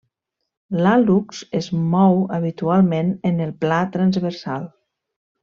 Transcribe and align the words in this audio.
L'hàl·lux 0.85 1.41
es 1.59 1.67
mou 1.91 2.17
habitualment 2.39 3.13
en 3.33 3.45
el 3.47 3.53
pla 3.67 3.79
transversal. 3.99 4.67